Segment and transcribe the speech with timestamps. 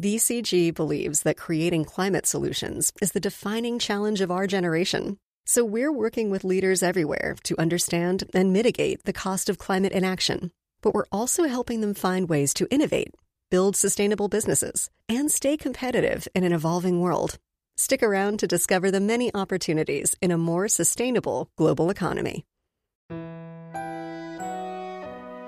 [0.00, 5.18] BCG believes that creating climate solutions is the defining challenge of our generation.
[5.44, 10.52] So we're working with leaders everywhere to understand and mitigate the cost of climate inaction.
[10.80, 13.12] But we're also helping them find ways to innovate,
[13.50, 17.36] build sustainable businesses, and stay competitive in an evolving world.
[17.76, 22.46] Stick around to discover the many opportunities in a more sustainable global economy.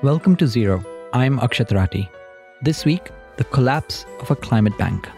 [0.03, 0.84] Welcome to Zero.
[1.14, 2.07] I'm Akshat Rathi.
[2.61, 5.09] This week, the collapse of a climate bank.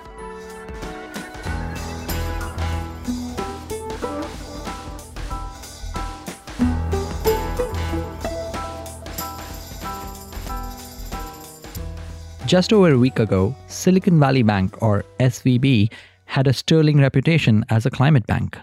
[12.46, 15.90] Just over a week ago, Silicon Valley Bank, or SVB,
[16.26, 18.59] had a sterling reputation as a climate bank.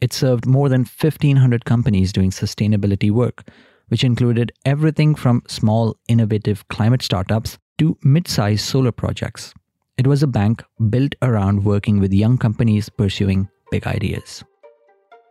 [0.00, 3.48] It served more than 1,500 companies doing sustainability work,
[3.88, 9.52] which included everything from small, innovative climate startups to mid sized solar projects.
[9.98, 14.44] It was a bank built around working with young companies pursuing big ideas.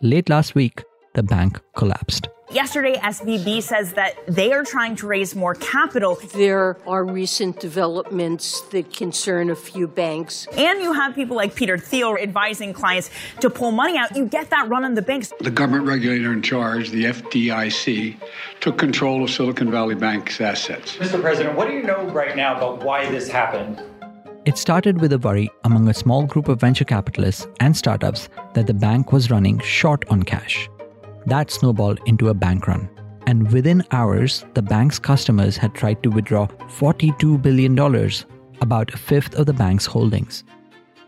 [0.01, 2.27] Late last week, the bank collapsed.
[2.51, 6.19] Yesterday, SVB says that they are trying to raise more capital.
[6.33, 10.47] There are recent developments that concern a few banks.
[10.57, 14.17] And you have people like Peter Thiel advising clients to pull money out.
[14.17, 15.31] You get that run on the banks.
[15.39, 18.17] The government regulator in charge, the FDIC,
[18.59, 20.97] took control of Silicon Valley Bank's assets.
[20.97, 21.21] Mr.
[21.21, 23.81] President, what do you know right now about why this happened?
[24.43, 28.67] It started with a worry among a small group of venture capitalists and startups that
[28.67, 30.67] the bank was running short on cash.
[31.25, 32.89] That snowballed into a bank run.
[33.27, 37.77] And within hours, the bank's customers had tried to withdraw $42 billion,
[38.61, 40.43] about a fifth of the bank's holdings.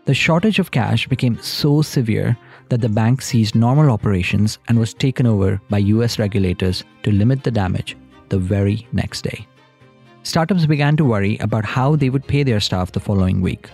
[0.06, 2.36] The shortage of cash became so severe
[2.68, 7.42] that the bank ceased normal operations and was taken over by US regulators to limit
[7.42, 7.96] the damage
[8.28, 9.46] the very next day.
[10.22, 13.70] Startups began to worry about how they would pay their staff the following week,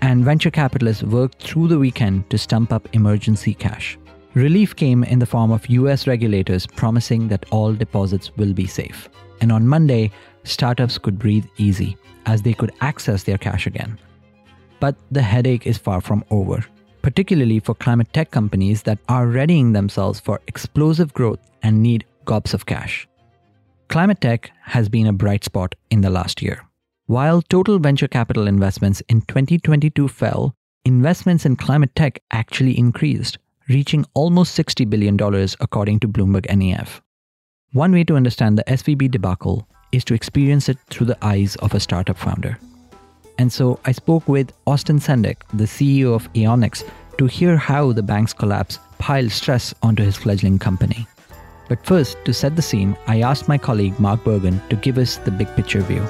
[0.00, 3.98] and venture capitalists worked through the weekend to stump up emergency cash.
[4.34, 9.10] Relief came in the form of US regulators promising that all deposits will be safe.
[9.42, 10.10] And on Monday,
[10.44, 13.98] startups could breathe easy as they could access their cash again.
[14.80, 16.64] But the headache is far from over,
[17.02, 22.54] particularly for climate tech companies that are readying themselves for explosive growth and need gobs
[22.54, 23.06] of cash.
[23.88, 26.64] Climate tech has been a bright spot in the last year.
[27.04, 30.54] While total venture capital investments in 2022 fell,
[30.86, 33.36] investments in climate tech actually increased
[33.68, 35.16] reaching almost $60 billion
[35.60, 37.00] according to Bloomberg NEF.
[37.72, 41.74] One way to understand the SVB debacle is to experience it through the eyes of
[41.74, 42.58] a startup founder.
[43.38, 48.02] And so I spoke with Austin Sendek, the CEO of Aionics, to hear how the
[48.02, 51.06] bank's collapse piled stress onto his fledgling company.
[51.68, 55.16] But first, to set the scene, I asked my colleague Mark Bergen to give us
[55.16, 56.06] the big picture view.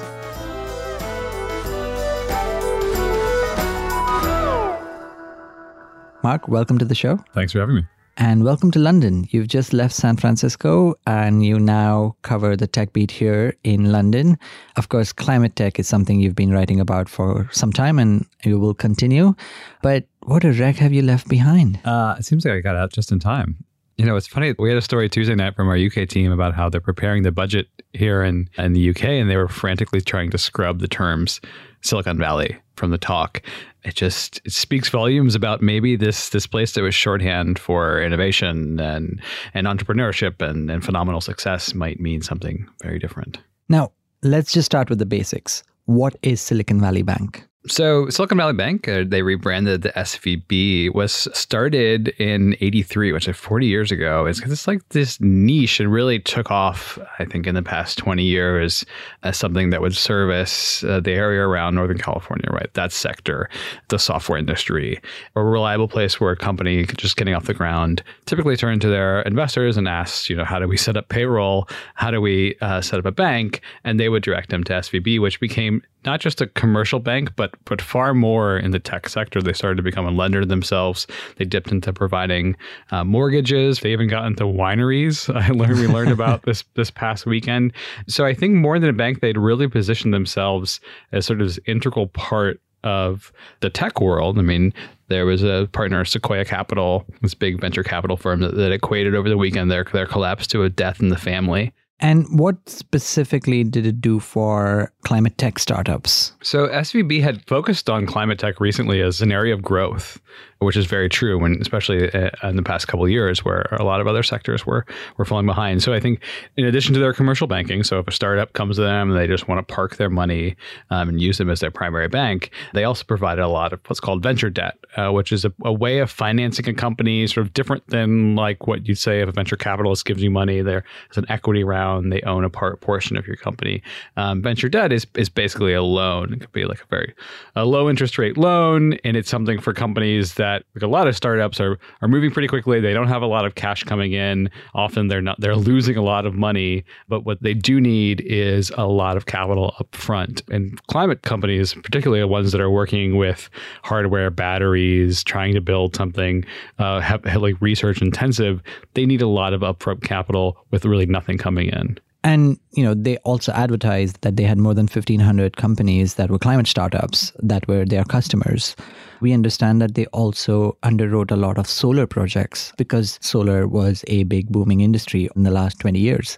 [6.23, 7.17] Mark, welcome to the show.
[7.33, 7.83] Thanks for having me.
[8.15, 9.27] And welcome to London.
[9.31, 14.37] You've just left San Francisco and you now cover the tech beat here in London.
[14.77, 18.59] Of course, climate tech is something you've been writing about for some time and you
[18.59, 19.33] will continue.
[19.81, 21.79] But what a wreck have you left behind?
[21.83, 23.57] Uh, it seems like I got out just in time.
[23.97, 24.53] You know, it's funny.
[24.57, 27.31] We had a story Tuesday night from our UK team about how they're preparing the
[27.31, 31.41] budget here in, in the UK, and they were frantically trying to scrub the terms
[31.81, 33.41] Silicon Valley from the talk.
[33.85, 38.79] It just it speaks volumes about maybe this this place that was shorthand for innovation
[38.79, 39.21] and
[39.53, 43.39] and entrepreneurship and, and phenomenal success might mean something very different.
[43.69, 45.63] Now, let's just start with the basics.
[45.85, 47.45] What is Silicon Valley Bank?
[47.65, 53.37] So Silicon Valley Bank, uh, they rebranded the SVB, was started in 83, which is
[53.37, 54.25] 40 years ago.
[54.25, 58.21] It's, it's like this niche and really took off, I think, in the past 20
[58.21, 58.85] years
[59.23, 62.73] as something that would service uh, the area around Northern California, right?
[62.73, 63.49] That sector,
[63.87, 64.99] the software industry,
[65.37, 69.21] a reliable place where a company just getting off the ground typically turn to their
[69.21, 71.69] investors and ask, you know, how do we set up payroll?
[71.95, 73.61] How do we uh, set up a bank?
[73.85, 77.51] And they would direct them to SVB, which became not just a commercial bank, but
[77.65, 79.41] but far more in the tech sector.
[79.41, 81.07] They started to become a lender themselves.
[81.37, 82.55] They dipped into providing
[82.91, 83.79] uh, mortgages.
[83.79, 85.33] They even got into wineries.
[85.43, 87.73] I learned we learned about this this past weekend.
[88.07, 90.79] So I think more than a bank, they'd really positioned themselves
[91.11, 94.37] as sort of this integral part of the tech world.
[94.37, 94.73] I mean,
[95.07, 99.29] there was a partner, Sequoia Capital, this big venture capital firm that, that equated over
[99.29, 101.73] the weekend their their collapse to a death in the family.
[102.03, 106.33] And what specifically did it do for climate tech startups?
[106.41, 110.19] So SVB had focused on climate tech recently as an area of growth,
[110.63, 113.83] which is very true when especially uh, in the past couple of years where a
[113.83, 114.85] lot of other sectors were
[115.17, 115.83] were falling behind.
[115.83, 116.21] So I think
[116.57, 119.27] in addition to their commercial banking, so if a startup comes to them and they
[119.27, 120.55] just want to park their money
[120.89, 123.99] um, and use them as their primary bank, they also provided a lot of what's
[123.99, 127.53] called venture debt, uh, which is a, a way of financing a company sort of
[127.53, 130.83] different than like what you'd say if a venture capitalist gives you money, there's
[131.15, 133.81] an equity round, they own a part portion of your company.
[134.17, 136.33] Um, venture debt is is basically a loan.
[136.33, 137.13] It could be like a very
[137.55, 141.15] a low interest rate loan, and it's something for companies that like a lot of
[141.15, 142.79] startups are are moving pretty quickly.
[142.79, 144.49] They don't have a lot of cash coming in.
[144.73, 148.71] Often they're not they're losing a lot of money, but what they do need is
[148.77, 150.41] a lot of capital up front.
[150.49, 153.49] And climate companies, particularly the ones that are working with
[153.83, 156.45] hardware, batteries, trying to build something
[156.79, 158.61] uh, have, have like research intensive,
[158.93, 161.97] they need a lot of upfront capital with really nothing coming in.
[162.23, 166.39] And you know, they also advertised that they had more than 1500 companies that were
[166.39, 168.75] climate startups that were their customers.
[169.19, 174.23] We understand that they also underwrote a lot of solar projects because solar was a
[174.23, 176.37] big booming industry in the last 20 years.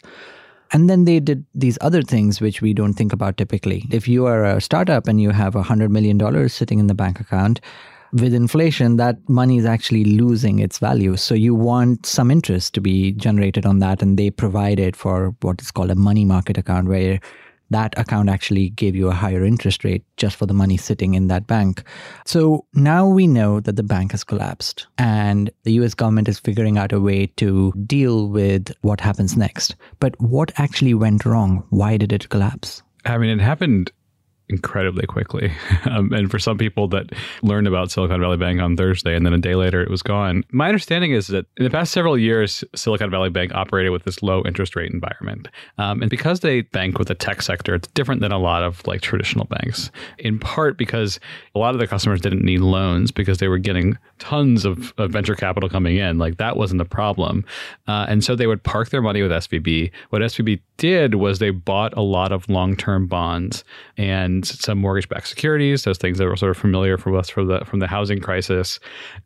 [0.71, 3.85] And then they did these other things which we don't think about typically.
[3.91, 7.61] If you are a startup and you have $100 million sitting in the bank account,
[8.15, 11.17] with inflation, that money is actually losing its value.
[11.17, 14.01] So you want some interest to be generated on that.
[14.01, 17.19] And they provide it for what is called a money market account, where
[17.71, 21.27] that account actually gave you a higher interest rate just for the money sitting in
[21.27, 21.83] that bank.
[22.25, 26.77] So now we know that the bank has collapsed and the US government is figuring
[26.77, 29.75] out a way to deal with what happens next.
[29.99, 31.65] But what actually went wrong?
[31.69, 32.81] Why did it collapse?
[33.03, 33.91] I mean, it happened
[34.49, 35.51] incredibly quickly.
[35.85, 37.11] Um, and for some people that
[37.43, 40.43] learned about Silicon Valley Bank on Thursday and then a day later it was gone.
[40.51, 44.23] My understanding is that in the past several years, Silicon Valley Bank operated with this
[44.23, 45.47] low interest rate environment.
[45.77, 48.85] Um, and because they bank with the tech sector, it's different than a lot of
[48.87, 51.19] like traditional banks, in part because
[51.53, 55.11] a lot of the customers didn't need loans because they were getting tons of, of
[55.11, 56.17] venture capital coming in.
[56.17, 57.45] Like that wasn't the problem.
[57.87, 59.91] Uh, and so they would park their money with SVB.
[60.09, 63.63] What SVB did was they bought a lot of long term bonds
[63.97, 67.47] and some mortgage backed securities, those things that were sort of familiar for us from
[67.47, 68.79] the from the housing crisis.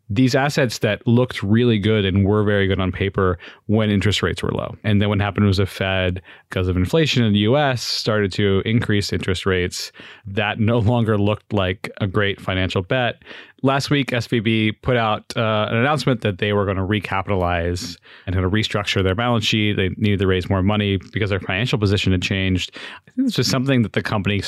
[0.09, 3.37] These assets that looked really good and were very good on paper
[3.67, 4.75] when interest rates were low.
[4.83, 8.61] And then what happened was the Fed, because of inflation in the US, started to
[8.65, 9.91] increase interest rates.
[10.25, 13.21] That no longer looked like a great financial bet
[13.63, 18.35] last week, SVB put out uh, an announcement that they were going to recapitalize and
[18.35, 19.73] going to restructure their balance sheet.
[19.73, 22.75] They needed to raise more money because their financial position had changed.
[23.07, 24.41] I think it's just something that the company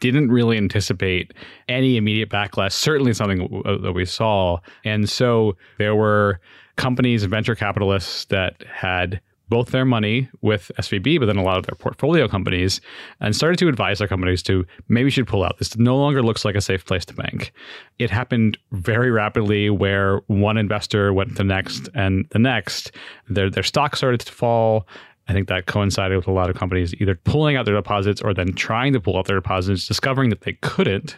[0.00, 1.34] didn't really anticipate
[1.68, 2.72] any immediate backlash.
[2.72, 6.40] Certainly, something that we saw, and so there were
[6.76, 11.58] companies and venture capitalists that had both their money with SVB, but then a lot
[11.58, 12.80] of their portfolio companies,
[13.20, 15.58] and started to advise their companies to maybe should pull out.
[15.58, 17.52] This no longer looks like a safe place to bank.
[17.98, 22.92] It happened very rapidly where one investor went to the next and the next.
[23.28, 24.86] Their their stock started to fall.
[25.28, 28.32] I think that coincided with a lot of companies either pulling out their deposits or
[28.32, 31.16] then trying to pull out their deposits, discovering that they couldn't.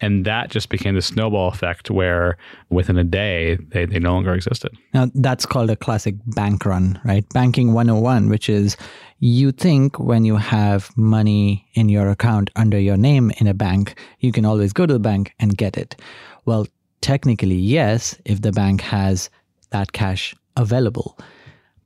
[0.00, 2.36] And that just became the snowball effect where
[2.68, 4.76] within a day, they, they no longer existed.
[4.92, 7.24] Now, that's called a classic bank run, right?
[7.32, 8.76] Banking 101, which is
[9.20, 13.98] you think when you have money in your account under your name in a bank,
[14.18, 15.94] you can always go to the bank and get it.
[16.44, 16.66] Well,
[17.00, 19.30] technically, yes, if the bank has
[19.70, 21.16] that cash available.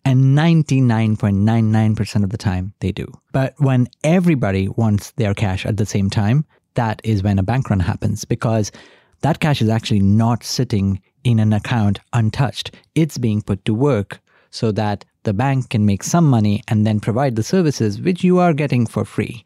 [0.08, 3.12] And 99.99% of the time, they do.
[3.30, 6.46] But when everybody wants their cash at the same time,
[6.76, 8.72] that is when a bank run happens because
[9.20, 12.74] that cash is actually not sitting in an account untouched.
[12.94, 14.18] It's being put to work
[14.48, 18.38] so that the bank can make some money and then provide the services which you
[18.38, 19.44] are getting for free.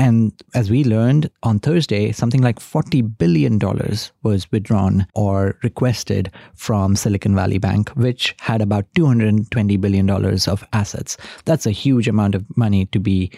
[0.00, 3.58] And as we learned on Thursday, something like $40 billion
[4.22, 11.18] was withdrawn or requested from Silicon Valley Bank, which had about $220 billion of assets.
[11.44, 13.30] That's a huge amount of money to be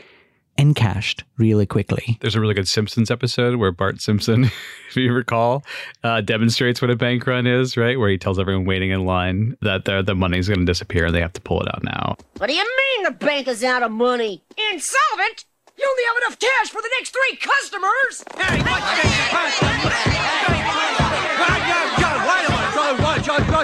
[0.57, 2.17] encashed really quickly.
[2.21, 4.45] There's a really good Simpsons episode where Bart Simpson,
[4.89, 5.65] if you recall,
[6.05, 7.99] uh, demonstrates what a bank run is, right?
[7.99, 11.15] Where he tells everyone waiting in line that the, the money's going to disappear and
[11.15, 12.15] they have to pull it out now.
[12.37, 14.45] What do you mean the bank is out of money?
[14.73, 15.47] Insolvent?
[15.83, 18.23] You only have enough cash for the next three customers!
[18.39, 18.63] Hey,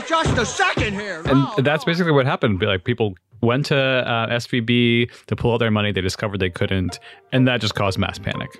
[0.08, 1.22] just a second here.
[1.26, 2.60] And that's basically what happened.
[2.60, 5.92] Like people went to uh, SVB to pull out their money.
[5.92, 6.98] They discovered they couldn't,
[7.30, 8.50] and that just caused mass panic.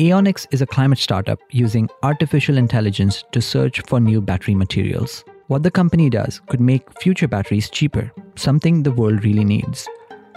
[0.00, 5.24] Aionics is a climate startup using artificial intelligence to search for new battery materials.
[5.48, 9.86] What the company does could make future batteries cheaper something the world really needs.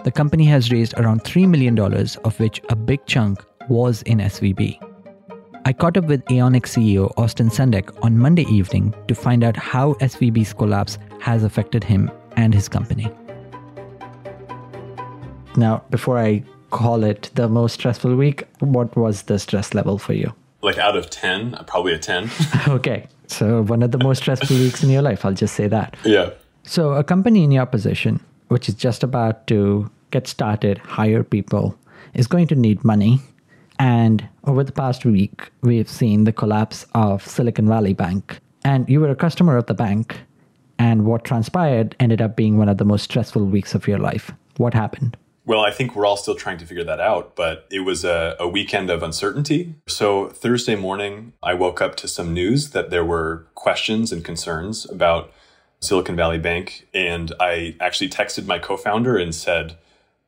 [0.07, 4.79] The company has raised around $3 million, of which a big chunk was in SVB.
[5.65, 9.95] I caught up with Aonic CEO Austin Sendek on Monday evening to find out how
[9.95, 13.11] SVB's collapse has affected him and his company.
[15.57, 20.13] Now, before I call it the most stressful week, what was the stress level for
[20.13, 20.33] you?
[20.61, 22.31] Like out of 10, probably a 10.
[22.69, 23.07] okay.
[23.27, 25.97] So, one of the most stressful weeks in your life, I'll just say that.
[26.05, 26.29] Yeah.
[26.63, 31.77] So, a company in your position, which is just about to get started, hire people,
[32.13, 33.19] is going to need money.
[33.79, 38.39] And over the past week, we've seen the collapse of Silicon Valley Bank.
[38.63, 40.19] And you were a customer of the bank.
[40.79, 44.31] And what transpired ended up being one of the most stressful weeks of your life.
[44.57, 45.17] What happened?
[45.45, 48.35] Well, I think we're all still trying to figure that out, but it was a,
[48.37, 49.75] a, weekend of uncertainty.
[49.87, 54.83] So Thursday morning, I woke up to some news that there were questions and concerns
[54.89, 55.31] about
[55.79, 56.89] Silicon Valley Bank.
[56.93, 59.77] And I actually texted my co founder and said,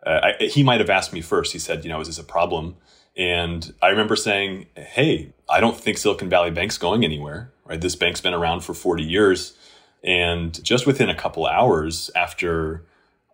[0.09, 1.53] Uh, I, he might have asked me first.
[1.53, 2.75] He said, you know, is this a problem?
[3.15, 7.79] And I remember saying, hey, I don't think Silicon Valley Bank's going anywhere, right?
[7.79, 9.55] This bank's been around for 40 years.
[10.03, 12.85] And just within a couple hours after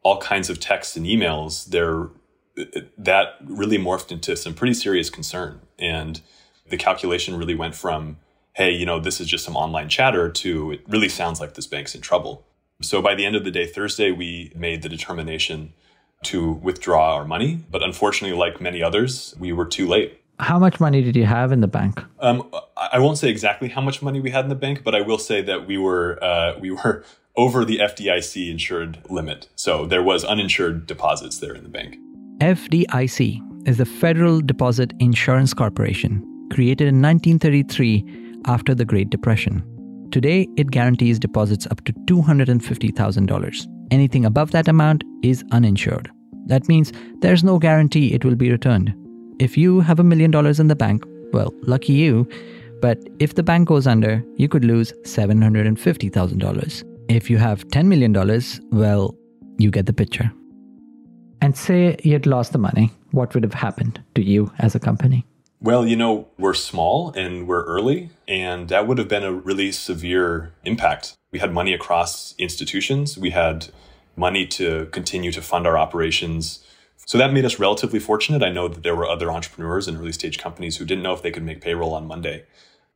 [0.03, 2.10] all kinds of texts and emails, there
[2.98, 5.62] that really morphed into some pretty serious concern.
[5.79, 6.22] And
[6.70, 8.17] the calculation really went from,
[8.53, 11.67] hey, you know, this is just some online chatter to it really sounds like this
[11.67, 12.46] bank's in trouble.
[12.82, 15.74] So by the end of the day, Thursday, we made the determination
[16.25, 17.63] to withdraw our money.
[17.72, 20.22] But unfortunately, like many others, we were too late.
[20.39, 22.03] How much money did you have in the bank?
[22.20, 25.01] Um, I won't say exactly how much money we had in the bank, but I
[25.01, 27.03] will say that we were uh, we were
[27.38, 29.48] over the FDIC insured limit.
[29.55, 31.98] So there was uninsured deposits there in the bank.
[32.39, 39.63] FDIC is the Federal Deposit Insurance Corporation, created in 1933 after the Great Depression.
[40.12, 43.67] Today, it guarantees deposits up to $250,000.
[43.91, 46.10] Anything above that amount is uninsured.
[46.46, 48.94] That means there's no guarantee it will be returned.
[49.40, 52.28] If you have a million dollars in the bank, well, lucky you.
[52.82, 56.84] But if the bank goes under, you could lose $750,000.
[57.10, 58.14] If you have $10 million,
[58.72, 59.16] well,
[59.58, 60.32] you get the picture.
[61.42, 65.25] And say you'd lost the money, what would have happened to you as a company?
[65.62, 69.72] Well, you know, we're small and we're early, and that would have been a really
[69.72, 71.16] severe impact.
[71.32, 73.70] We had money across institutions, we had
[74.17, 76.63] money to continue to fund our operations.
[77.05, 78.41] So that made us relatively fortunate.
[78.41, 81.22] I know that there were other entrepreneurs and early stage companies who didn't know if
[81.22, 82.45] they could make payroll on Monday.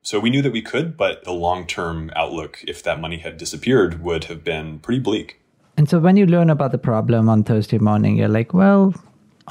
[0.01, 3.38] So we knew that we could, but the long term outlook, if that money had
[3.38, 5.41] disappeared, would have been pretty bleak.
[5.77, 8.93] And so when you learn about the problem on Thursday morning, you're like, well,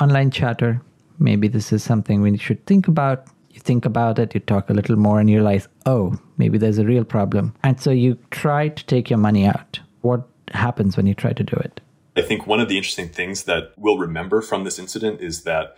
[0.01, 0.81] online chatter,
[1.19, 3.27] maybe this is something we should think about.
[3.51, 6.79] You think about it, you talk a little more, and you realize, oh, maybe there's
[6.79, 7.55] a real problem.
[7.63, 9.81] And so you try to take your money out.
[10.03, 11.81] What happens when you try to do it?
[12.17, 15.77] I think one of the interesting things that we'll remember from this incident is that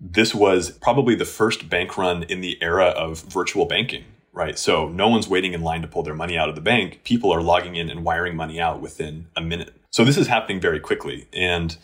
[0.00, 4.58] this was probably the first bank run in the era of virtual banking, right?
[4.58, 7.02] So no one's waiting in line to pull their money out of the bank.
[7.04, 9.74] People are logging in and wiring money out within a minute.
[9.90, 11.28] So this is happening very quickly.
[11.32, 11.76] And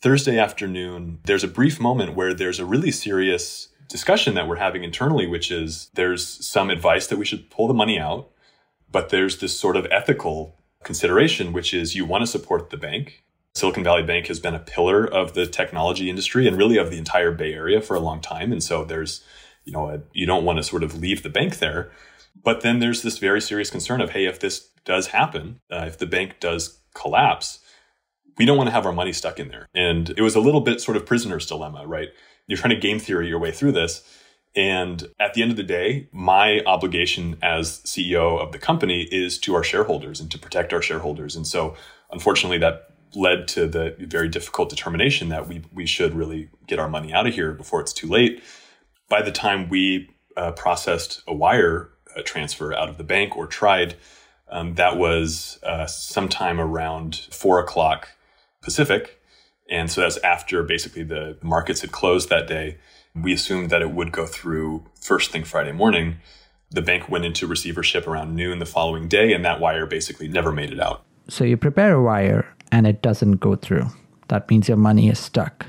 [0.00, 4.82] Thursday afternoon, there's a brief moment where there's a really serious discussion that we're having
[4.82, 8.30] internally, which is there's some advice that we should pull the money out,
[8.90, 13.24] but there's this sort of ethical consideration, which is you want to support the bank.
[13.54, 16.98] Silicon Valley Bank has been a pillar of the technology industry and really of the
[16.98, 18.50] entire Bay Area for a long time.
[18.50, 19.22] And so there's,
[19.64, 21.92] you know, a, you don't want to sort of leave the bank there.
[22.42, 25.98] But then there's this very serious concern of, hey, if this does happen, uh, if
[25.98, 27.60] the bank does collapse,
[28.38, 29.68] we don't want to have our money stuck in there.
[29.74, 32.08] And it was a little bit sort of prisoner's dilemma, right?
[32.46, 34.02] You're trying to game theory your way through this.
[34.54, 39.38] And at the end of the day, my obligation as CEO of the company is
[39.40, 41.36] to our shareholders and to protect our shareholders.
[41.36, 41.74] And so,
[42.10, 46.88] unfortunately, that led to the very difficult determination that we we should really get our
[46.88, 48.42] money out of here before it's too late.
[49.08, 53.46] By the time we uh, processed a wire uh, transfer out of the bank or
[53.46, 53.96] tried,
[54.50, 58.08] um, that was uh, sometime around four o'clock
[58.62, 59.20] Pacific,
[59.68, 62.78] and so that's after basically the markets had closed that day.
[63.14, 66.16] We assumed that it would go through first thing Friday morning.
[66.70, 70.52] The bank went into receivership around noon the following day, and that wire basically never
[70.52, 71.04] made it out.
[71.28, 73.86] So you prepare a wire and it doesn't go through.
[74.28, 75.66] That means your money is stuck.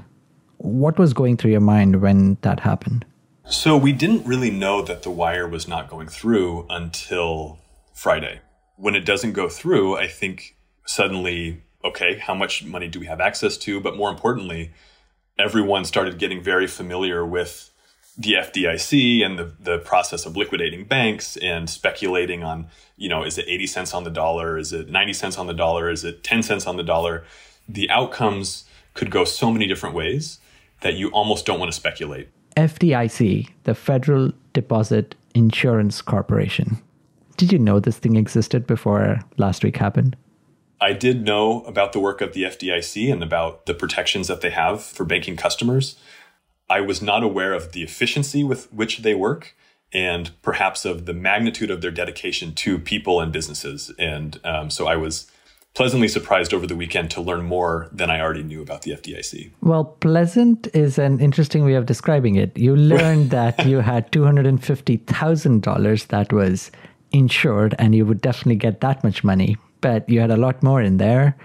[0.58, 3.06] What was going through your mind when that happened?
[3.46, 7.60] So we didn't really know that the wire was not going through until
[7.94, 8.40] Friday.
[8.78, 13.20] When it doesn't go through, I think suddenly, okay, how much money do we have
[13.20, 13.82] access to?
[13.82, 14.72] But more importantly,
[15.38, 17.70] everyone started getting very familiar with
[18.18, 23.38] the FDIC and the, the process of liquidating banks and speculating on, you know, is
[23.38, 24.58] it 80 cents on the dollar?
[24.58, 25.90] Is it 90 cents on the dollar?
[25.90, 27.26] Is it 10 cents on the dollar?
[27.68, 30.40] The outcomes could go so many different ways
[30.82, 32.30] that you almost don't want to speculate.
[32.56, 36.78] FDIC, the Federal Deposit Insurance Corporation.
[37.38, 40.16] Did you know this thing existed before last week happened?
[40.84, 44.50] I did know about the work of the FDIC and about the protections that they
[44.50, 45.96] have for banking customers.
[46.70, 49.56] I was not aware of the efficiency with which they work
[49.94, 53.94] and perhaps of the magnitude of their dedication to people and businesses.
[53.98, 55.32] And um, so I was
[55.74, 59.52] pleasantly surprised over the weekend to learn more than I already knew about the FDIC.
[59.62, 62.58] Well, pleasant is an interesting way of describing it.
[62.58, 66.72] You learned that you had $250,000 that was
[67.14, 70.82] insured, and you would definitely get that much money, but you had a lot more
[70.82, 71.38] in there,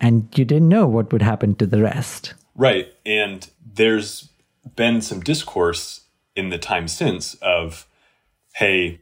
[0.00, 2.34] and you didn't know what would happen to the rest.
[2.54, 2.92] Right.
[3.06, 4.28] And there's
[4.76, 6.02] been some discourse
[6.36, 7.86] in the time since of,
[8.56, 9.00] hey,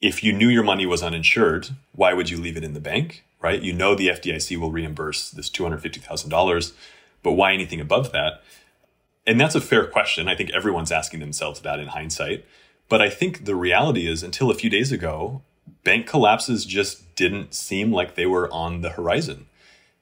[0.00, 3.24] if you knew your money was uninsured, why would you leave it in the bank?
[3.40, 3.60] Right?
[3.60, 6.72] You know the FDIC will reimburse this $250,000,
[7.22, 8.42] but why anything above that?
[9.26, 10.28] And that's a fair question.
[10.28, 12.44] I think everyone's asking themselves that in hindsight.
[12.88, 15.42] But I think the reality is until a few days ago,
[15.84, 19.46] bank collapses just didn't seem like they were on the horizon.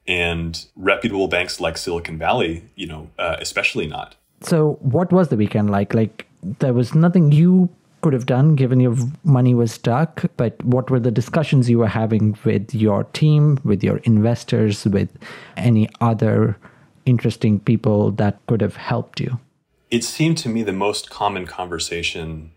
[0.07, 4.17] And reputable banks like Silicon Valley, you know, uh, especially not.
[4.43, 5.95] So, what was the weekend like?
[5.95, 7.71] Like, there was nothing you
[8.05, 8.95] could have done given your
[9.25, 13.83] money was stuck, but what were the discussions you were having with your team, with
[13.83, 15.09] your investors, with
[15.57, 16.55] any other
[17.07, 19.41] interesting people that could have helped you?
[19.91, 22.51] It seemed to me the most common conversation,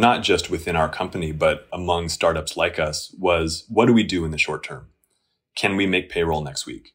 [0.00, 4.24] not just within our company, but among startups like us, was what do we do
[4.24, 4.88] in the short term?
[5.54, 6.94] Can we make payroll next week?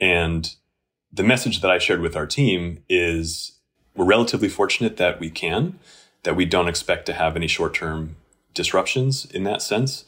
[0.00, 0.52] And
[1.12, 3.58] the message that I shared with our team is
[3.94, 5.78] we're relatively fortunate that we can
[6.22, 8.16] that we don't expect to have any short term
[8.54, 10.04] disruptions in that sense.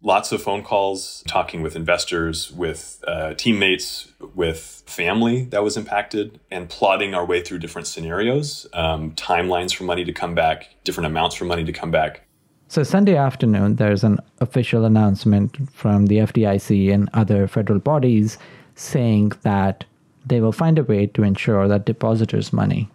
[0.00, 6.38] Lots of phone calls, talking with investors, with uh, teammates, with family that was impacted,
[6.52, 11.08] and plotting our way through different scenarios, um, timelines for money to come back, different
[11.08, 12.22] amounts for money to come back.
[12.68, 18.38] So, Sunday afternoon, there's an official announcement from the FDIC and other federal bodies
[18.76, 19.84] saying that
[20.24, 22.88] they will find a way to ensure that depositors' money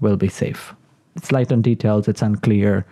[0.00, 0.72] will be safe.
[1.16, 2.86] It's light on details, it's unclear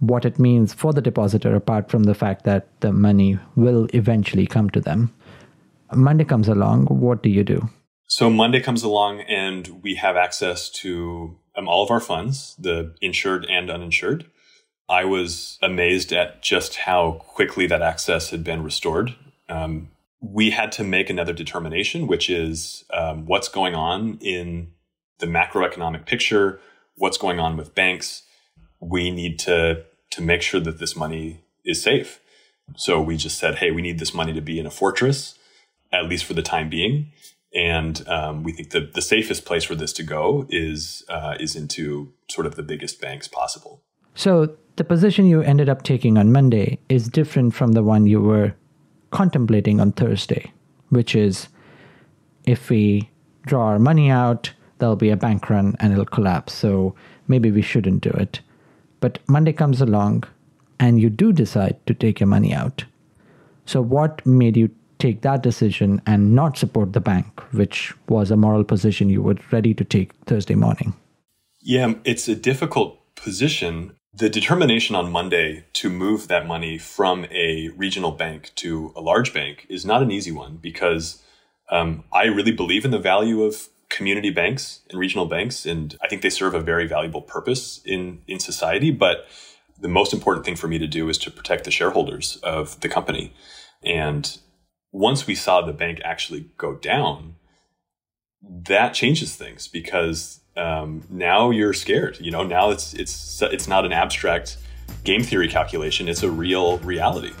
[0.00, 4.46] what it means for the depositor apart from the fact that the money will eventually
[4.46, 5.12] come to them.
[5.92, 7.68] Monday comes along, what do you do?
[8.06, 12.94] So Monday comes along and we have access to um, all of our funds, the
[13.00, 14.26] insured and uninsured.
[14.88, 19.14] I was amazed at just how quickly that access had been restored.
[19.48, 24.68] Um, we had to make another determination, which is um, what's going on in
[25.18, 26.60] the macroeconomic picture,
[26.96, 28.22] what's going on with banks.
[28.80, 32.20] We need to to make sure that this money is safe.
[32.76, 35.38] So we just said, hey, we need this money to be in a fortress,
[35.92, 37.12] at least for the time being.
[37.54, 41.56] And um, we think that the safest place for this to go is uh, is
[41.56, 43.82] into sort of the biggest banks possible.
[44.14, 48.20] So the position you ended up taking on Monday is different from the one you
[48.20, 48.54] were
[49.10, 50.52] contemplating on Thursday,
[50.90, 51.48] which is
[52.44, 53.10] if we
[53.46, 56.52] draw our money out, there'll be a bank run and it'll collapse.
[56.52, 56.94] So
[57.28, 58.40] maybe we shouldn't do it.
[59.00, 60.24] But Monday comes along
[60.80, 62.84] and you do decide to take your money out.
[63.66, 68.36] So, what made you take that decision and not support the bank, which was a
[68.36, 70.94] moral position you were ready to take Thursday morning?
[71.60, 73.94] Yeah, it's a difficult position.
[74.14, 79.32] The determination on Monday to move that money from a regional bank to a large
[79.34, 81.22] bank is not an easy one because
[81.70, 86.08] um, I really believe in the value of community banks and regional banks, and I
[86.08, 88.90] think they serve a very valuable purpose in in society.
[88.90, 89.26] But
[89.80, 92.88] the most important thing for me to do is to protect the shareholders of the
[92.88, 93.32] company.
[93.82, 94.38] And
[94.92, 97.36] once we saw the bank actually go down,
[98.42, 102.18] that changes things because um, now you're scared.
[102.20, 104.58] You know, now it's it's it's not an abstract
[105.04, 107.32] game theory calculation; it's a real reality.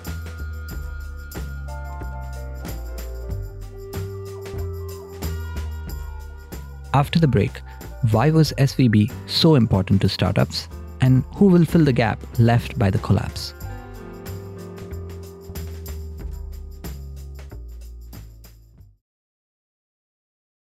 [6.94, 7.58] After the break,
[8.12, 10.68] why was SVB so important to startups
[11.00, 13.54] and who will fill the gap left by the collapse?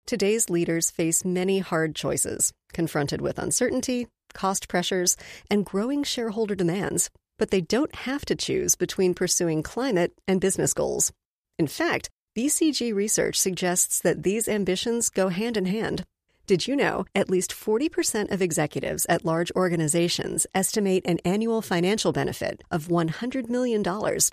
[0.06, 5.16] Today's leaders face many hard choices, confronted with uncertainty, cost pressures,
[5.50, 7.08] and growing shareholder demands.
[7.38, 11.12] But they don't have to choose between pursuing climate and business goals.
[11.58, 16.02] In fact, BCG research suggests that these ambitions go hand in hand.
[16.46, 22.10] Did you know at least 40% of executives at large organizations estimate an annual financial
[22.10, 23.84] benefit of $100 million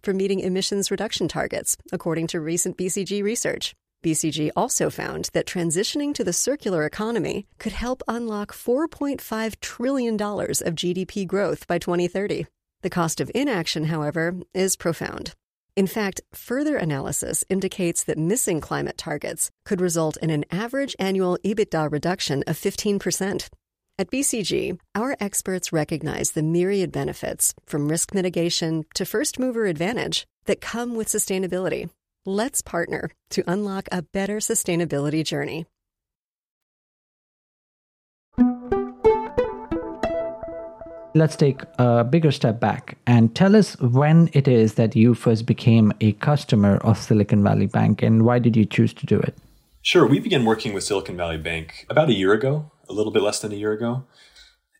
[0.01, 3.75] from meeting emissions reduction targets, according to recent BCG research?
[4.01, 10.73] BCG also found that transitioning to the circular economy could help unlock $4.5 trillion of
[10.73, 12.47] GDP growth by 2030.
[12.81, 15.33] The cost of inaction, however, is profound.
[15.79, 21.37] In fact, further analysis indicates that missing climate targets could result in an average annual
[21.45, 23.47] EBITDA reduction of 15%.
[23.97, 30.25] At BCG, our experts recognize the myriad benefits, from risk mitigation to first mover advantage,
[30.47, 31.89] that come with sustainability.
[32.25, 35.65] Let's partner to unlock a better sustainability journey.
[41.13, 45.45] Let's take a bigger step back and tell us when it is that you first
[45.45, 49.35] became a customer of Silicon Valley Bank and why did you choose to do it?
[49.81, 50.05] Sure.
[50.05, 53.39] We began working with Silicon Valley Bank about a year ago, a little bit less
[53.39, 54.05] than a year ago.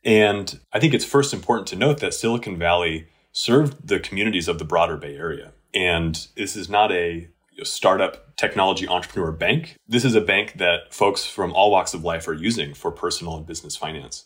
[0.04, 4.60] And I think it's first important to note that Silicon Valley served the communities of
[4.60, 5.52] the broader Bay Area.
[5.74, 7.30] And this is not a
[7.64, 9.78] startup technology entrepreneur bank.
[9.88, 13.36] This is a bank that folks from all walks of life are using for personal
[13.36, 14.26] and business finance.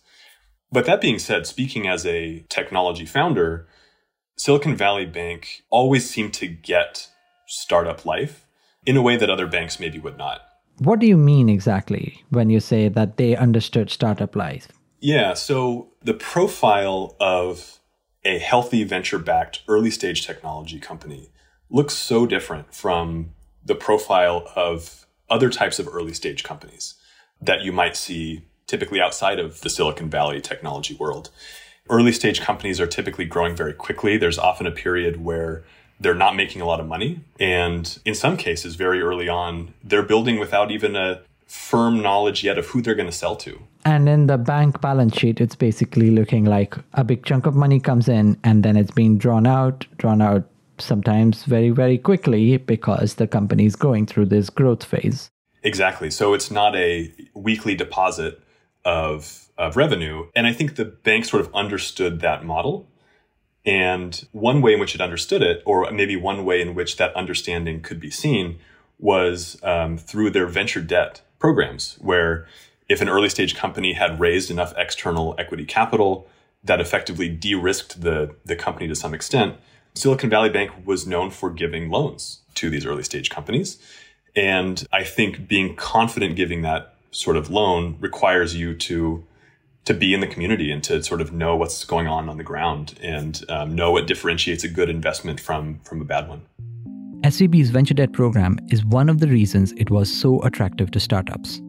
[0.73, 3.67] But that being said, speaking as a technology founder,
[4.38, 7.09] Silicon Valley Bank always seemed to get
[7.45, 8.47] startup life
[8.83, 10.41] in a way that other banks maybe would not.
[10.79, 14.67] What do you mean exactly when you say that they understood startup life?
[14.99, 17.79] Yeah, so the profile of
[18.25, 21.29] a healthy venture backed early stage technology company
[21.69, 26.95] looks so different from the profile of other types of early stage companies
[27.39, 31.30] that you might see typically outside of the Silicon Valley technology world.
[31.89, 34.17] Early stage companies are typically growing very quickly.
[34.17, 35.63] There's often a period where
[35.99, 37.21] they're not making a lot of money.
[37.39, 42.58] And in some cases, very early on, they're building without even a firm knowledge yet
[42.58, 43.62] of who they're going to sell to.
[43.86, 47.80] And in the bank balance sheet, it's basically looking like a big chunk of money
[47.80, 50.45] comes in and then it's being drawn out, drawn out
[50.80, 55.30] sometimes very, very quickly because the company is going through this growth phase.
[55.63, 56.10] Exactly.
[56.10, 58.41] So it's not a weekly deposit
[58.86, 60.28] of, of revenue.
[60.36, 62.88] And I think the bank sort of understood that model.
[63.65, 67.15] And one way in which it understood it, or maybe one way in which that
[67.15, 68.60] understanding could be seen,
[69.00, 72.46] was um, through their venture debt programs, where
[72.89, 76.28] if an early stage company had raised enough external equity capital
[76.63, 79.56] that effectively de risked the, the company to some extent,
[79.96, 83.78] Silicon Valley Bank was known for giving loans to these early stage companies.
[84.36, 89.26] And I think being confident giving that sort of loan requires you to
[89.86, 92.43] to be in the community and to sort of know what's going on on the
[92.43, 96.41] ground and um, know what differentiates a good investment from from a bad one.
[97.21, 101.62] SVB's venture debt program is one of the reasons it was so attractive to startups.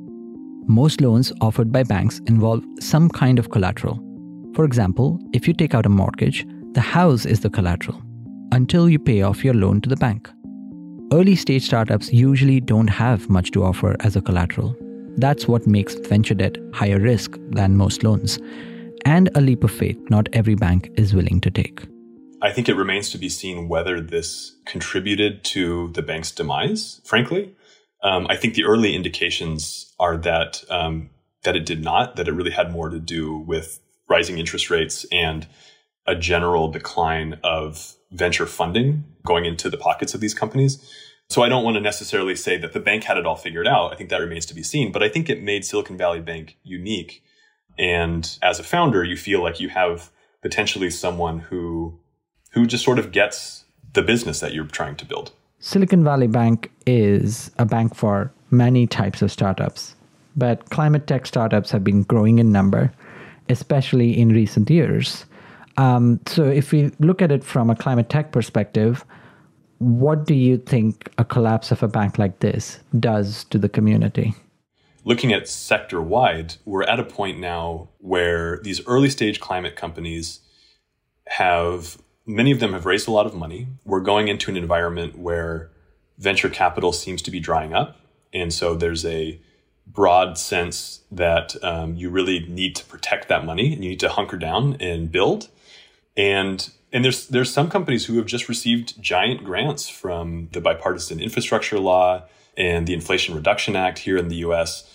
[0.67, 4.01] Most loans offered by banks involve some kind of collateral.
[4.55, 8.03] For example, if you take out a mortgage, the house is the collateral
[8.53, 10.31] until you pay off your loan to the bank.
[11.13, 14.75] Early stage startups usually don't have much to offer as a collateral,
[15.19, 18.39] that's what makes venture debt higher risk than most loans,
[19.05, 21.87] and a leap of faith not every bank is willing to take.
[22.43, 27.55] I think it remains to be seen whether this contributed to the bank's demise, frankly.
[28.03, 31.11] Um, I think the early indications are that um,
[31.45, 35.07] that it did not, that it really had more to do with rising interest rates
[35.11, 35.47] and
[36.07, 40.91] a general decline of venture funding going into the pockets of these companies.
[41.29, 43.93] So I don't want to necessarily say that the bank had it all figured out.
[43.93, 46.57] I think that remains to be seen, but I think it made Silicon Valley Bank
[46.63, 47.23] unique.
[47.79, 50.11] And as a founder, you feel like you have
[50.43, 51.99] potentially someone who
[52.51, 55.33] who just sort of gets the business that you're trying to build.
[55.59, 59.97] Silicon Valley Bank is a bank for many types of startups,
[60.37, 62.93] but climate tech startups have been growing in number,
[63.49, 65.25] especially in recent years.
[65.77, 69.05] Um, so, if we look at it from a climate tech perspective,
[69.85, 74.35] what do you think a collapse of a bank like this does to the community?
[75.05, 80.41] Looking at sector wide, we're at a point now where these early stage climate companies
[81.27, 83.67] have, many of them have raised a lot of money.
[83.85, 85.71] We're going into an environment where
[86.17, 87.99] venture capital seems to be drying up.
[88.33, 89.39] And so there's a
[89.87, 94.09] broad sense that um, you really need to protect that money and you need to
[94.09, 95.51] hunker down and build.
[96.17, 101.21] And and there's there's some companies who have just received giant grants from the bipartisan
[101.21, 102.23] infrastructure law
[102.57, 104.89] and the Inflation Reduction Act here in the US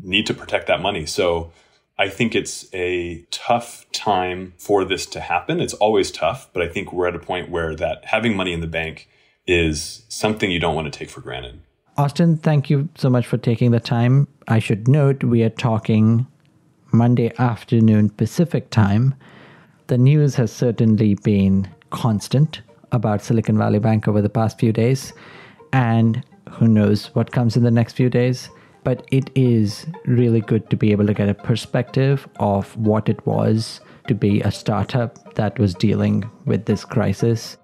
[0.00, 1.04] need to protect that money.
[1.04, 1.52] So
[1.98, 5.60] I think it's a tough time for this to happen.
[5.60, 8.60] It's always tough, but I think we're at a point where that having money in
[8.60, 9.08] the bank
[9.46, 11.60] is something you don't want to take for granted.
[11.98, 14.28] Austin, thank you so much for taking the time.
[14.46, 16.28] I should note we are talking
[16.92, 19.14] Monday afternoon Pacific time.
[19.90, 25.12] The news has certainly been constant about Silicon Valley Bank over the past few days,
[25.72, 28.50] and who knows what comes in the next few days.
[28.84, 33.26] But it is really good to be able to get a perspective of what it
[33.26, 37.56] was to be a startup that was dealing with this crisis.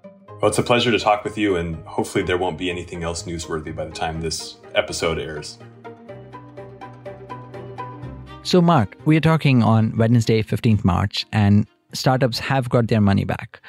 [0.43, 3.23] Well, it's a pleasure to talk with you, and hopefully, there won't be anything else
[3.23, 5.59] newsworthy by the time this episode airs.
[8.43, 13.25] So, Mark, we are talking on Wednesday, 15th March, and startups have got their money
[13.25, 13.61] back.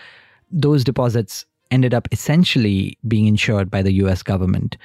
[0.51, 4.77] Those deposits ended up essentially being insured by the US government.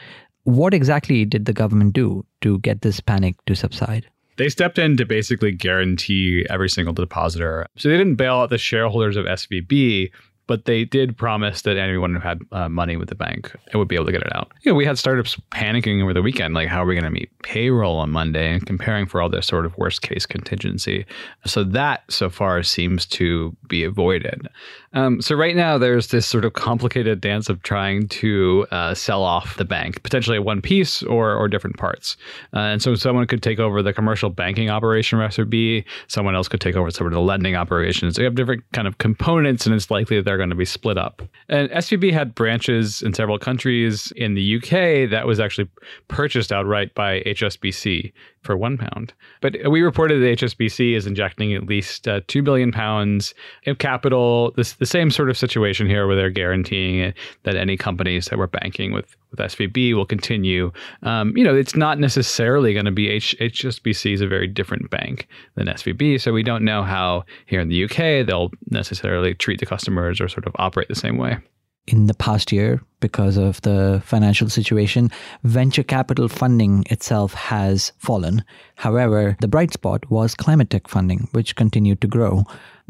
[0.45, 4.09] What exactly did the government do to get this panic to subside?
[4.39, 7.67] They stepped in to basically guarantee every single depositor.
[7.77, 10.11] So they didn't bail out the shareholders of SVB,
[10.47, 13.95] but they did promise that anyone who had uh, money with the bank would be
[13.95, 14.53] able to get it out.
[14.63, 17.11] You know, we had startups panicking over the weekend, like how are we going to
[17.11, 21.07] meet payroll on Monday, and comparing for all this sort of worst case contingency.
[21.47, 24.49] So that so far seems to be avoided.
[24.95, 29.23] Um, so right now there's this sort of complicated dance of trying to uh, sell
[29.23, 32.17] off the bank, potentially one piece or or different parts.
[32.55, 36.49] Uh, and so someone could take over the commercial banking operation for SVB, someone else
[36.49, 38.17] could take over some of the lending operations.
[38.17, 40.99] They have different kind of components, and it's likely that they're going to be split
[40.99, 41.23] up.
[41.49, 44.13] And SVB had branches in several countries.
[44.17, 45.69] In the UK, that was actually
[46.09, 49.13] purchased outright by HSBC for one pound.
[49.41, 53.35] But we reported that HSBC is injecting at least uh, two billion pounds
[53.67, 54.53] of capital.
[54.57, 58.47] This the same sort of situation here, where they're guaranteeing that any companies that were
[58.47, 60.71] banking with with SVB will continue.
[61.03, 64.91] Um, you know, it's not necessarily going to be H- HSBC is a very different
[64.91, 69.61] bank than SVB, so we don't know how here in the UK they'll necessarily treat
[69.61, 71.39] the customers or sort of operate the same way
[71.87, 75.11] in the past year because of the financial situation,
[75.43, 78.45] venture capital funding itself has fallen.
[78.77, 82.45] However, the bright spot was climate tech funding, which continued to grow.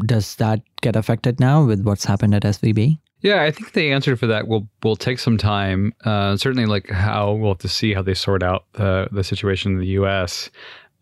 [0.05, 2.99] Does that get affected now with what's happened at SVB?
[3.23, 5.93] Yeah, I think the answer for that will will take some time.
[6.05, 9.73] Uh, certainly, like how we'll have to see how they sort out the the situation
[9.73, 10.51] in the U.S.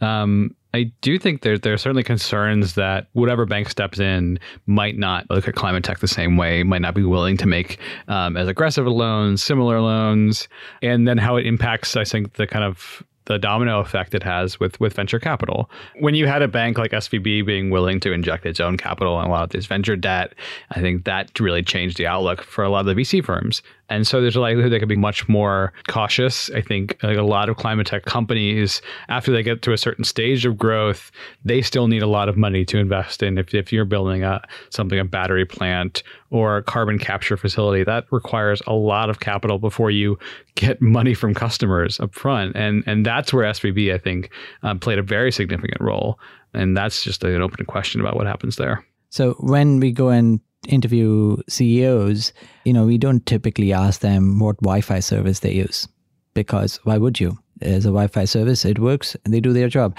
[0.02, 4.96] Um, I do think there there are certainly concerns that whatever bank steps in might
[4.96, 7.78] not look at climate tech the same way, might not be willing to make
[8.08, 10.48] um, as aggressive loans, similar loans,
[10.82, 14.58] and then how it impacts, I think, the kind of the domino effect it has
[14.58, 15.70] with with venture capital.
[16.00, 19.26] When you had a bank like SVB being willing to inject its own capital in
[19.26, 20.34] a lot of this venture debt,
[20.72, 23.62] I think that really changed the outlook for a lot of the VC firms.
[23.88, 26.50] And so there's a likelihood they could be much more cautious.
[26.50, 30.04] I think like a lot of climate tech companies, after they get to a certain
[30.04, 31.12] stage of growth,
[31.44, 33.38] they still need a lot of money to invest in.
[33.38, 38.06] If, if you're building a something, a battery plant or a carbon capture facility, that
[38.10, 40.18] requires a lot of capital before you
[40.54, 42.56] get money from customers up front.
[42.56, 44.30] And, and that's where SVB, I think,
[44.62, 46.18] um, played a very significant role.
[46.54, 48.84] And that's just an open question about what happens there.
[49.10, 52.32] So when we go and interview CEOs,
[52.64, 55.88] you know, we don't typically ask them what Wi-Fi service they use
[56.34, 57.38] because why would you?
[57.56, 59.96] There's a Wi-Fi service, it works, and they do their job.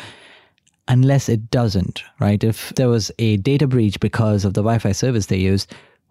[0.88, 2.44] Unless it doesn't, right?
[2.44, 5.68] If there was a data breach because of the Wi-Fi service they use,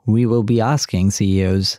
[0.06, 1.78] we will be asking CEOs,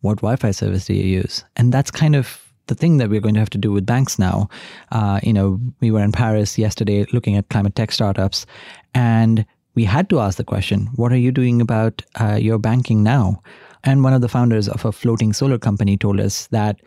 [0.00, 1.44] what Wi-Fi service do you use?
[1.56, 4.18] And that's kind of the thing that we're going to have to do with banks
[4.18, 4.48] now.
[4.90, 8.46] Uh, you know, we were in Paris yesterday looking at climate tech startups,
[8.94, 9.44] and
[9.74, 13.42] we had to ask the question what are you doing about uh, your banking now?
[13.84, 16.80] And one of the founders of a floating solar company told us that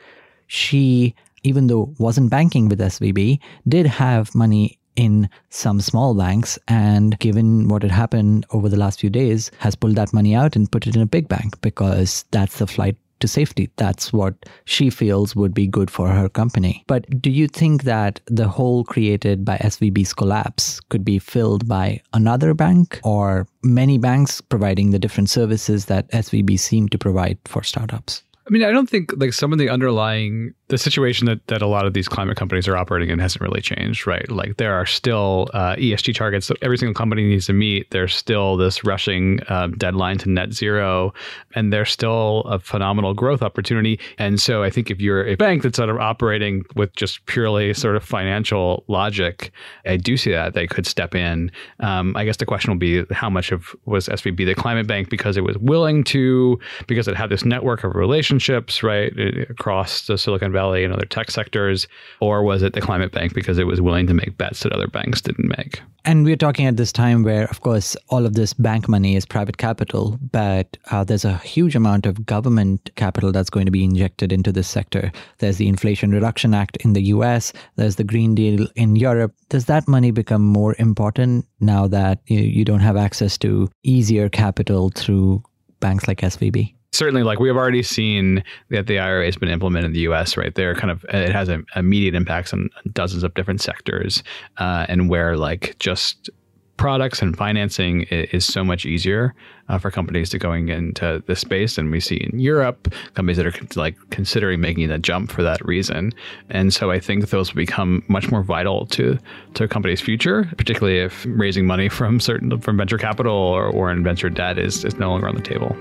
[0.47, 7.17] she, even though wasn't banking with SVB, did have money in some small banks and
[7.19, 10.71] given what had happened over the last few days has pulled that money out and
[10.71, 13.69] put it in a big bank because that's the flight to safety.
[13.77, 14.33] That's what
[14.65, 16.83] she feels would be good for her company.
[16.87, 22.01] But do you think that the hole created by SVB's collapse could be filled by
[22.13, 27.63] another bank or many banks providing the different services that SVB seem to provide for
[27.63, 28.23] startups?
[28.47, 31.67] I mean, I don't think like some of the underlying the situation that, that a
[31.67, 34.29] lot of these climate companies are operating in hasn't really changed, right?
[34.31, 37.89] Like there are still uh, ESG targets that every single company needs to meet.
[37.89, 41.13] There's still this rushing um, deadline to net zero,
[41.55, 43.99] and there's still a phenomenal growth opportunity.
[44.19, 47.73] And so I think if you're a bank that's sort of operating with just purely
[47.73, 49.51] sort of financial logic,
[49.87, 51.51] I do see that they could step in.
[51.79, 55.09] Um, I guess the question will be how much of was SVB the climate bank
[55.09, 59.13] because it was willing to, because it had this network of relationships relationships, right,
[59.49, 61.87] across the Silicon Valley and other tech sectors?
[62.19, 64.87] Or was it the climate bank because it was willing to make bets that other
[64.87, 65.81] banks didn't make?
[66.03, 69.25] And we're talking at this time where, of course, all of this bank money is
[69.25, 73.83] private capital, but uh, there's a huge amount of government capital that's going to be
[73.83, 75.11] injected into this sector.
[75.39, 79.33] There's the Inflation Reduction Act in the US, there's the Green Deal in Europe.
[79.49, 84.29] Does that money become more important now that you, you don't have access to easier
[84.29, 85.41] capital through
[85.79, 86.74] banks like SVB?
[86.95, 90.37] Certainly like we have already seen that the IRA has been implemented in the US,
[90.37, 90.53] right?
[90.53, 94.23] There kind of it has immediate impacts on dozens of different sectors
[94.57, 96.29] uh, and where like just
[96.77, 99.33] products and financing is so much easier
[99.69, 103.45] uh, for companies to going into this space and we see in Europe companies that
[103.45, 106.11] are like considering making the jump for that reason
[106.49, 109.17] and so I think those will become much more vital to
[109.53, 113.89] to a company's future particularly if raising money from certain from venture capital or, or
[113.89, 115.75] in venture debt is, is no longer on the table.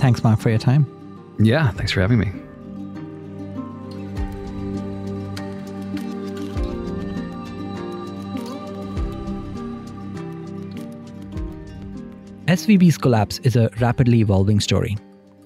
[0.00, 0.86] Thanks, Mark, for your time.
[1.38, 2.32] Yeah, thanks for having me.
[12.46, 14.96] SVB's collapse is a rapidly evolving story.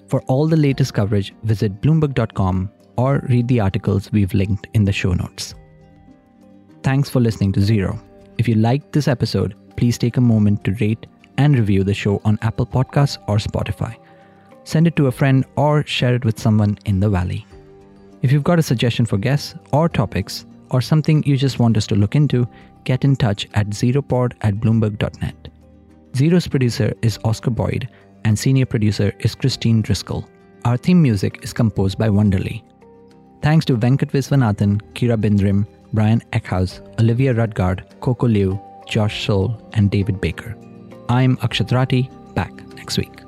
[0.07, 4.93] For all the latest coverage, visit Bloomberg.com or read the articles we've linked in the
[4.93, 5.57] show notes.
[6.85, 8.01] Thanks for listening to Zero.
[8.39, 11.07] If you liked this episode, please take a moment to rate
[11.39, 13.97] and review the show on Apple Podcasts or Spotify
[14.65, 17.47] send it to a friend, or share it with someone in the valley.
[18.23, 21.87] If you've got a suggestion for guests or topics, or something you just want us
[21.89, 22.49] to look into,
[22.85, 25.49] get in touch at zeropod at bloomberg.net.
[26.17, 27.89] Zero's producer is Oscar Boyd,
[28.25, 30.29] and senior producer is Christine Driscoll.
[30.65, 32.65] Our theme music is composed by Wonderly.
[33.43, 39.91] Thanks to Venkat Viswanathan, Kira Bindrim, Brian Eckhouse, Olivia Rudgard, Coco Liu, Josh Saul, and
[39.91, 40.57] David Baker.
[41.09, 43.24] I'm Akshat Rathi, back next week.